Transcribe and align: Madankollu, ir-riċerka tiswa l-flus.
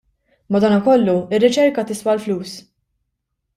Madankollu, 0.55 1.15
ir-riċerka 1.37 1.87
tiswa 1.93 2.17
l-flus. 2.17 2.57